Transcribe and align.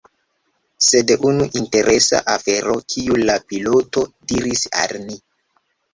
Sed 0.85 1.11
unu 1.31 1.45
Interesa 1.59 2.21
afero 2.37 2.75
kiu 2.95 3.19
la 3.31 3.35
piloto 3.53 4.07
diris 4.33 4.65
al 4.87 4.97
ni. 5.05 5.21